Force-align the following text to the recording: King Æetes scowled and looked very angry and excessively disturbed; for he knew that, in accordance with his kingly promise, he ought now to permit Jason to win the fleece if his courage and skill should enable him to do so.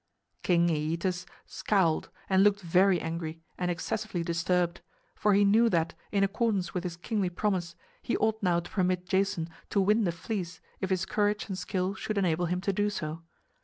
King 0.41 0.69
Æetes 0.69 1.27
scowled 1.45 2.09
and 2.27 2.41
looked 2.43 2.61
very 2.61 2.99
angry 2.99 3.39
and 3.55 3.69
excessively 3.69 4.23
disturbed; 4.23 4.81
for 5.13 5.35
he 5.35 5.45
knew 5.45 5.69
that, 5.69 5.93
in 6.11 6.23
accordance 6.23 6.73
with 6.73 6.83
his 6.83 6.97
kingly 6.97 7.29
promise, 7.29 7.75
he 8.01 8.17
ought 8.17 8.41
now 8.41 8.59
to 8.59 8.71
permit 8.71 9.05
Jason 9.05 9.47
to 9.69 9.79
win 9.79 10.05
the 10.05 10.11
fleece 10.11 10.59
if 10.79 10.89
his 10.89 11.05
courage 11.05 11.47
and 11.49 11.55
skill 11.59 11.93
should 11.93 12.17
enable 12.17 12.47
him 12.47 12.61
to 12.61 12.73
do 12.73 12.89
so. 12.89 13.21